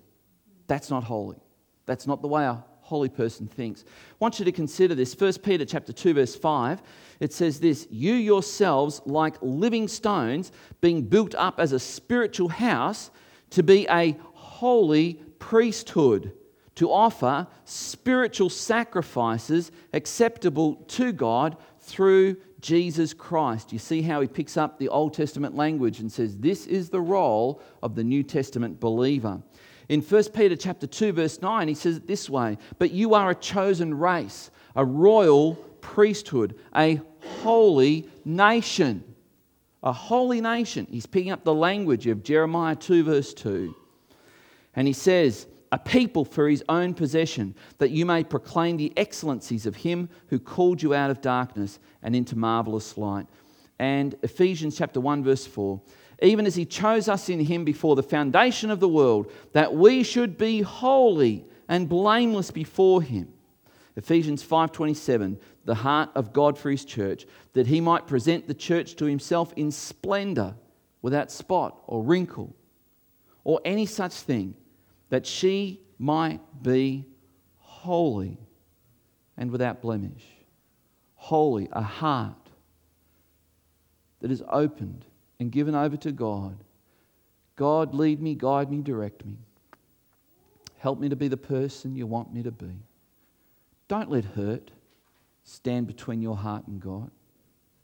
[0.66, 1.38] That's not holy.
[1.86, 3.84] That's not the way a holy person thinks.
[3.86, 5.18] I want you to consider this.
[5.18, 6.82] 1 Peter chapter 2 verse 5.
[7.20, 13.10] It says this, "You yourselves like living stones being built up as a spiritual house
[13.50, 16.32] to be a holy priesthood."
[16.76, 22.36] to offer spiritual sacrifices acceptable to God through
[22.66, 23.72] Jesus Christ.
[23.72, 27.00] You see how he picks up the Old Testament language and says this is the
[27.00, 29.40] role of the New Testament believer.
[29.88, 33.30] In 1 Peter chapter 2 verse 9 he says it this way, "But you are
[33.30, 37.00] a chosen race, a royal priesthood, a
[37.44, 39.04] holy nation."
[39.84, 40.88] A holy nation.
[40.90, 43.76] He's picking up the language of Jeremiah 2 verse 2.
[44.74, 49.66] And he says, a people for his own possession, that you may proclaim the excellencies
[49.66, 53.26] of him who called you out of darkness and into marvelous light.
[53.78, 55.80] And Ephesians chapter 1 verse 4,
[56.22, 60.02] even as he chose us in him before the foundation of the world, that we
[60.02, 63.32] should be holy and blameless before him.
[63.96, 68.94] Ephesians 5:27, the heart of God for his church, that he might present the church
[68.96, 70.54] to himself in splendor,
[71.02, 72.52] without spot or wrinkle
[73.44, 74.54] or any such thing
[75.10, 77.06] that she might be
[77.58, 78.38] holy
[79.36, 80.24] and without blemish.
[81.14, 82.50] Holy, a heart
[84.20, 85.04] that is opened
[85.38, 86.56] and given over to God.
[87.56, 89.36] God, lead me, guide me, direct me.
[90.78, 92.72] Help me to be the person you want me to be.
[93.88, 94.70] Don't let hurt
[95.44, 97.10] stand between your heart and God.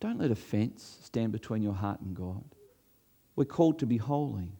[0.01, 2.45] Don't let offense stand between your heart and God.
[3.37, 4.53] We're called to be holy.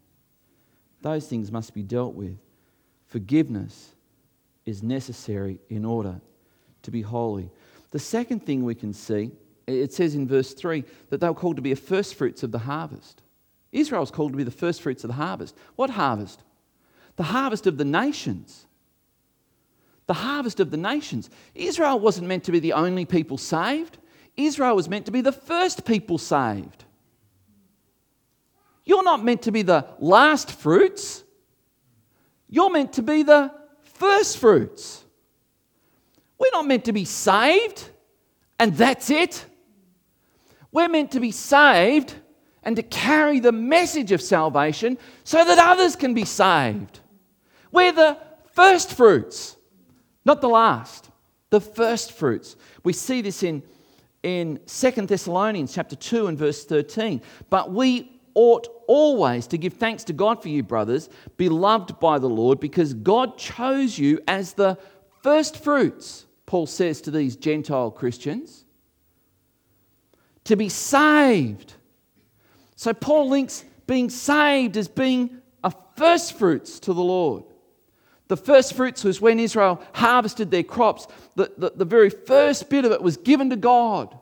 [1.01, 2.37] Those things must be dealt with.
[3.13, 3.93] Forgiveness
[4.65, 6.19] is necessary in order
[6.81, 7.51] to be holy.
[7.91, 9.29] The second thing we can see,
[9.67, 12.57] it says in verse 3 that they were called to be first fruits of the
[12.57, 13.21] harvest.
[13.71, 15.55] Israel Israel's called to be the first fruits of the harvest.
[15.75, 16.41] What harvest?
[17.17, 18.65] The harvest of the nations.
[20.07, 21.29] The harvest of the nations.
[21.53, 23.99] Israel wasn't meant to be the only people saved,
[24.35, 26.83] Israel was meant to be the first people saved.
[28.85, 31.22] You're not meant to be the last fruits.
[32.53, 33.51] You're meant to be the
[33.81, 35.03] first fruits.
[36.37, 37.89] We're not meant to be saved
[38.59, 39.43] and that's it.
[40.71, 42.13] We're meant to be saved
[42.61, 46.99] and to carry the message of salvation so that others can be saved.
[47.71, 48.19] We're the
[48.51, 49.57] first fruits,
[50.23, 51.09] not the last,
[51.49, 52.55] the first fruits.
[52.83, 53.63] We see this in,
[54.21, 57.19] in 2 Thessalonians chapter 2 and verse 13.
[57.49, 62.29] But we ought always to give thanks to God for you, brothers, beloved by the
[62.29, 64.77] Lord, because God chose you as the
[65.21, 68.65] first fruits, Paul says to these Gentile Christians,
[70.43, 71.73] to be saved.
[72.75, 77.43] So Paul links being saved as being a first fruits to the Lord.
[78.27, 81.07] The first fruits was when Israel harvested their crops.
[81.35, 84.17] The, the, the, very first bit of it was given to God.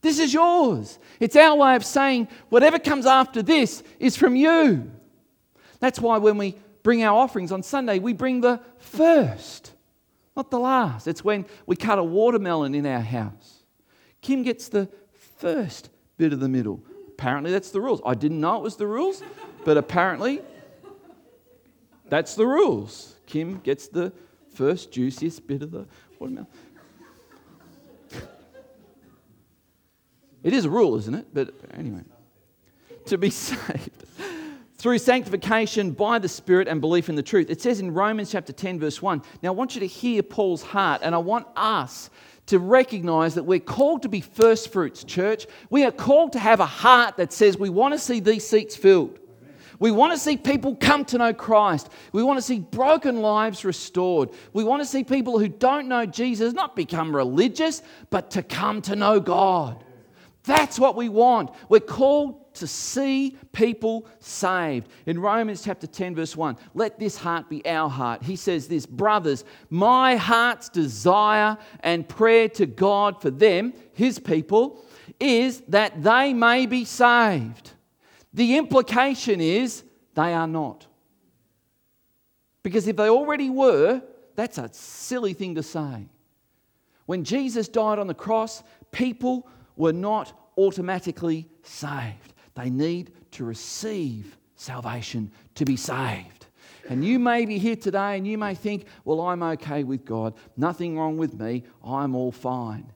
[0.00, 0.98] This is yours.
[1.20, 4.90] It's our way of saying whatever comes after this is from you.
[5.80, 9.72] That's why when we bring our offerings on Sunday, we bring the first,
[10.36, 11.06] not the last.
[11.06, 13.62] It's when we cut a watermelon in our house.
[14.20, 14.88] Kim gets the
[15.36, 16.82] first bit of the middle.
[17.08, 18.00] Apparently, that's the rules.
[18.04, 19.22] I didn't know it was the rules,
[19.64, 20.40] but apparently,
[22.08, 23.16] that's the rules.
[23.26, 24.12] Kim gets the
[24.54, 25.86] first juiciest bit of the
[26.18, 26.48] watermelon.
[30.48, 31.26] It is a rule, isn't it?
[31.34, 32.00] But anyway,
[33.04, 33.90] to be saved
[34.78, 37.50] through sanctification by the Spirit and belief in the truth.
[37.50, 39.20] It says in Romans chapter 10, verse 1.
[39.42, 42.08] Now, I want you to hear Paul's heart, and I want us
[42.46, 45.46] to recognize that we're called to be first fruits, church.
[45.68, 48.74] We are called to have a heart that says we want to see these seats
[48.74, 49.18] filled.
[49.78, 51.90] We want to see people come to know Christ.
[52.12, 54.30] We want to see broken lives restored.
[54.54, 58.80] We want to see people who don't know Jesus not become religious, but to come
[58.82, 59.84] to know God.
[60.44, 61.50] That's what we want.
[61.68, 64.88] We're called to see people saved.
[65.06, 68.22] In Romans chapter 10, verse 1, let this heart be our heart.
[68.22, 74.82] He says this Brothers, my heart's desire and prayer to God for them, his people,
[75.20, 77.72] is that they may be saved.
[78.32, 79.84] The implication is
[80.14, 80.86] they are not.
[82.62, 84.02] Because if they already were,
[84.34, 86.08] that's a silly thing to say.
[87.06, 88.62] When Jesus died on the cross,
[88.92, 89.48] people
[89.78, 92.34] were not automatically saved.
[92.54, 96.46] They need to receive salvation to be saved.
[96.90, 100.34] And you may be here today and you may think, well, I'm okay with God.
[100.56, 101.64] Nothing wrong with me.
[101.84, 102.92] I'm all fine.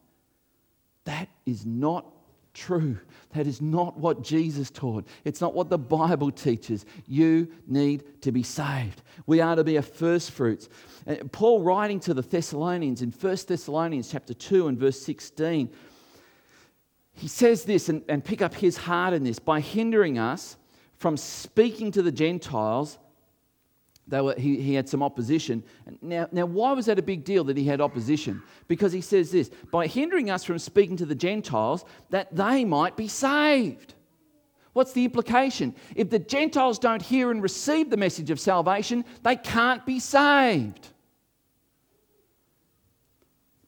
[1.04, 2.06] That is not
[2.54, 2.98] true.
[3.34, 5.06] That is not what Jesus taught.
[5.24, 6.84] It's not what the Bible teaches.
[7.06, 9.02] You need to be saved.
[9.26, 10.68] We are to be a first fruits.
[11.06, 15.70] Uh, Paul writing to the Thessalonians in 1 Thessalonians chapter 2 and verse 16
[17.14, 20.56] he says this, and, and pick up his heart in this by hindering us
[20.96, 22.98] from speaking to the Gentiles.
[24.08, 25.62] They were, he, he had some opposition.
[26.00, 28.42] Now, now, why was that a big deal that he had opposition?
[28.66, 32.96] Because he says this by hindering us from speaking to the Gentiles, that they might
[32.96, 33.94] be saved.
[34.72, 35.74] What's the implication?
[35.94, 40.88] If the Gentiles don't hear and receive the message of salvation, they can't be saved.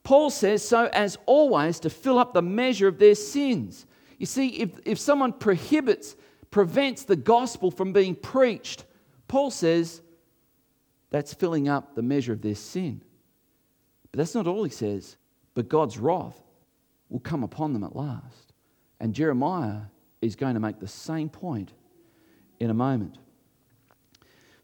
[0.04, 3.86] Paul says, so as always to fill up the measure of their sins.
[4.18, 6.14] You see, if, if someone prohibits,
[6.50, 8.84] prevents the gospel from being preached,
[9.26, 10.02] Paul says
[11.10, 13.00] that's filling up the measure of their sin.
[14.10, 15.16] But that's not all he says.
[15.54, 16.40] But God's wrath
[17.08, 18.52] will come upon them at last.
[19.00, 19.82] And Jeremiah
[20.20, 21.72] is going to make the same point
[22.60, 23.18] in a moment.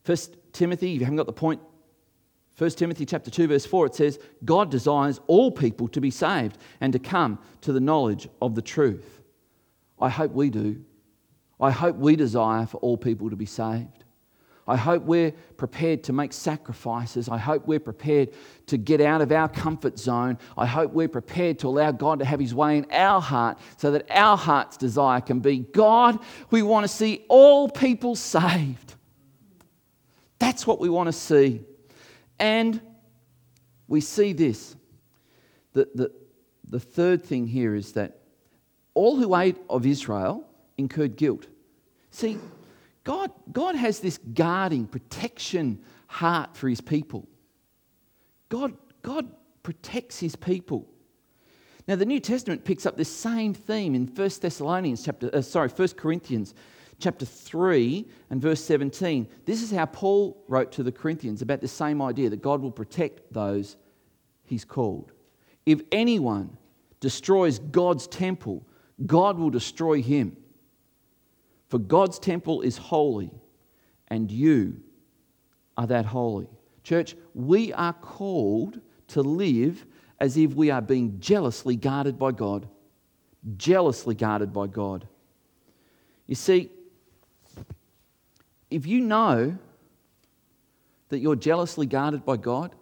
[0.05, 1.61] First Timothy, if you haven't got the point
[2.61, 6.59] 1 Timothy chapter 2 verse 4 it says God desires all people to be saved
[6.83, 9.23] and to come to the knowledge of the truth.
[9.99, 10.85] I hope we do.
[11.59, 14.05] I hope we desire for all people to be saved.
[14.69, 17.31] I hope we're prepared to make sacrifices.
[17.31, 18.35] I hope we're prepared
[18.67, 20.37] to get out of our comfort zone.
[20.59, 23.91] I hope we're prepared to allow God to have His way in our heart so
[23.93, 26.19] that our heart's desire can be God,
[26.51, 28.97] we want to see all people saved.
[30.39, 31.63] That's what we want to see.
[32.41, 32.81] And
[33.87, 34.75] we see this.
[35.75, 36.13] The, the,
[36.69, 38.19] the third thing here is that
[38.95, 40.45] all who ate of Israel
[40.77, 41.47] incurred guilt.
[42.11, 42.39] See,
[43.05, 47.29] God, God has this guarding, protection heart for his people.
[48.49, 49.31] God, God
[49.63, 50.89] protects his people.
[51.87, 55.69] Now, the New Testament picks up this same theme in 1 Thessalonians chapter, uh, sorry,
[55.69, 56.55] 1 Corinthians
[57.01, 59.27] chapter 3 and verse 17.
[59.45, 62.71] This is how Paul wrote to the Corinthians about the same idea that God will
[62.71, 63.77] protect those
[64.45, 65.13] he's called.
[65.67, 66.57] If anyone
[67.01, 68.67] destroys God's temple,
[69.07, 70.37] God will destroy him.
[71.69, 73.31] For God's temple is holy,
[74.09, 74.81] and you
[75.77, 76.49] are that holy.
[76.83, 79.87] Church, we are called to live
[80.19, 82.69] as if we are being jealously guarded by God.
[83.57, 85.07] Jealously guarded by God.
[86.27, 86.71] You see,
[88.71, 89.59] if you know
[91.09, 92.75] that you're jealously guarded by God,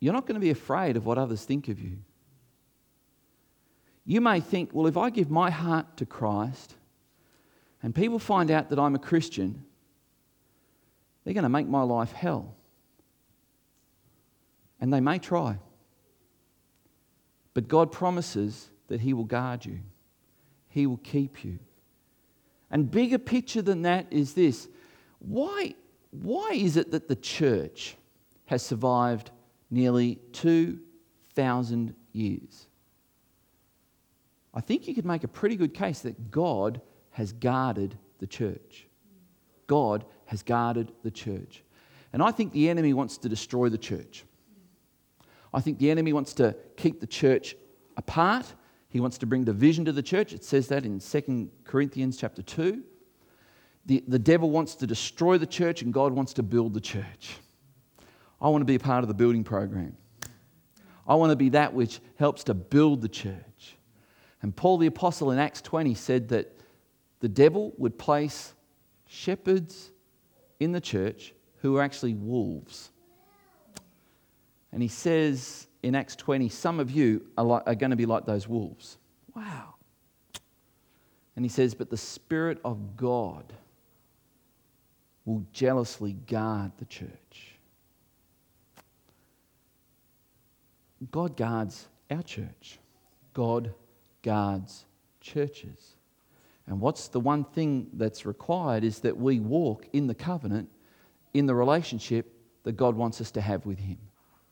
[0.00, 1.98] you're not going to be afraid of what others think of you.
[4.04, 6.74] You may think, well, if I give my heart to Christ
[7.82, 9.64] and people find out that I'm a Christian,
[11.22, 12.56] they're going to make my life hell.
[14.80, 15.58] And they may try.
[17.54, 19.78] But God promises that He will guard you,
[20.68, 21.60] He will keep you.
[22.72, 24.68] And bigger picture than that is this
[25.20, 25.74] why,
[26.10, 27.96] why is it that the church
[28.46, 29.30] has survived
[29.70, 32.66] nearly 2,000 years?
[34.54, 38.88] I think you could make a pretty good case that God has guarded the church.
[39.66, 41.62] God has guarded the church.
[42.12, 44.24] And I think the enemy wants to destroy the church.
[45.54, 47.54] I think the enemy wants to keep the church
[47.96, 48.52] apart.
[48.92, 50.34] He wants to bring division to the church.
[50.34, 52.82] It says that in 2 Corinthians chapter 2.
[53.86, 57.38] The, the devil wants to destroy the church, and God wants to build the church.
[58.38, 59.96] I want to be a part of the building program.
[61.08, 63.78] I want to be that which helps to build the church.
[64.42, 66.54] And Paul the Apostle in Acts 20 said that
[67.20, 68.52] the devil would place
[69.06, 69.90] shepherds
[70.60, 71.32] in the church
[71.62, 72.90] who are actually wolves.
[74.70, 78.06] And he says in Acts 20, some of you are, like, are going to be
[78.06, 78.98] like those wolves.
[79.34, 79.74] Wow.
[81.34, 83.52] And he says, but the Spirit of God
[85.24, 87.56] will jealously guard the church.
[91.10, 92.78] God guards our church.
[93.32, 93.74] God
[94.22, 94.84] guards
[95.20, 95.96] churches.
[96.66, 100.68] And what's the one thing that's required is that we walk in the covenant,
[101.34, 103.98] in the relationship that God wants us to have with Him.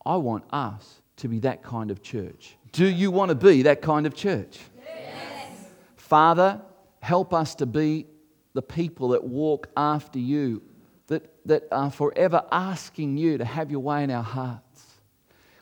[0.05, 2.56] I want us to be that kind of church.
[2.72, 4.58] Do you want to be that kind of church?
[4.78, 5.66] Yes.
[5.96, 6.60] Father,
[7.00, 8.06] help us to be
[8.52, 10.62] the people that walk after you,
[11.06, 14.86] that, that are forever asking you to have your way in our hearts.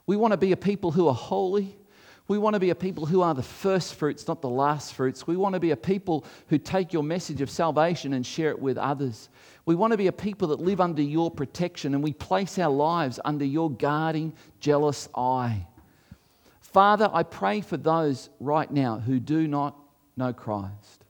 [0.07, 1.77] We want to be a people who are holy.
[2.29, 5.27] We want to be a people who are the first fruits, not the last fruits.
[5.27, 8.61] We want to be a people who take your message of salvation and share it
[8.61, 9.29] with others.
[9.69, 12.71] We want to be a people that live under your protection and we place our
[12.71, 15.67] lives under your guarding, jealous eye.
[16.63, 19.77] Father, I pray for those right now who do not
[20.17, 21.05] know Christ,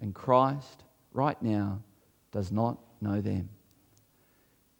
[0.00, 1.82] and Christ right now
[2.32, 3.50] does not know them.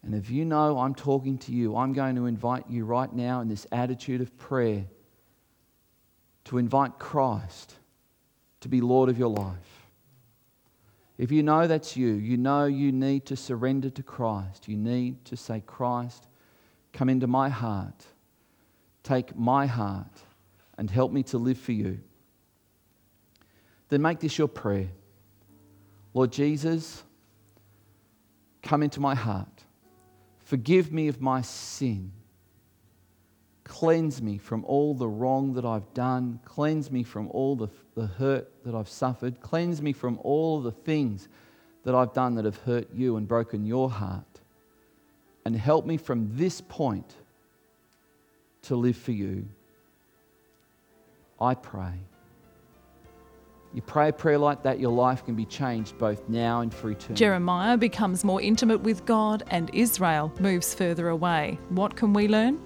[0.03, 3.43] And if you know I'm talking to you, I'm going to invite you right now
[3.43, 4.87] in this attitude of prayer
[6.45, 7.75] to invite Christ
[8.63, 9.78] to be Lord of your life.
[11.19, 14.69] If you know that's you, you know you need to surrender to Christ.
[14.69, 16.29] You need to say, Christ,
[16.93, 18.07] come into my heart,
[19.03, 20.23] take my heart,
[20.79, 21.99] and help me to live for you.
[23.89, 24.89] Then make this your prayer.
[26.15, 27.03] Lord Jesus,
[28.63, 29.65] come into my heart.
[30.39, 32.13] Forgive me of my sin.
[33.69, 36.41] Cleanse me from all the wrong that I've done.
[36.45, 39.41] Cleanse me from all the, the hurt that I've suffered.
[39.41, 41.29] Cleanse me from all the things
[41.85, 44.25] that I've done that have hurt you and broken your heart.
[45.45, 47.15] And help me from this point
[48.63, 49.47] to live for you.
[51.41, 51.93] I pray.
[53.75, 56.91] You pray a prayer like that, your life can be changed both now and for
[56.91, 57.15] eternity.
[57.15, 61.59] Jeremiah becomes more intimate with God and Israel moves further away.
[61.69, 62.59] What can we learn?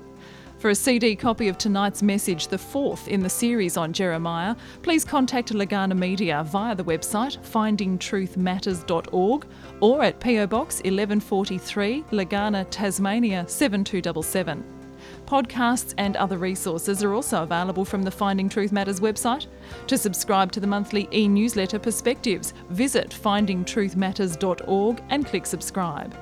[0.63, 5.05] For a CD copy of tonight's message, the fourth in the series on Jeremiah, please
[5.05, 9.47] contact Legana Media via the website findingtruthmatters.org
[9.81, 14.63] or at PO Box 1143, Legana, Tasmania 7277.
[15.27, 19.49] Podcasts and other resources are also available from the Finding Truth Matters website.
[19.89, 26.15] To subscribe to the monthly e newsletter Perspectives, visit findingtruthmatters.org and click subscribe.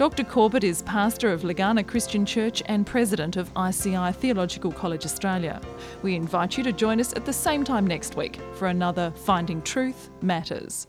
[0.00, 0.24] Dr.
[0.24, 5.60] Corbett is pastor of Legana Christian Church and president of ICI Theological College Australia.
[6.00, 9.60] We invite you to join us at the same time next week for another Finding
[9.60, 10.86] Truth Matters.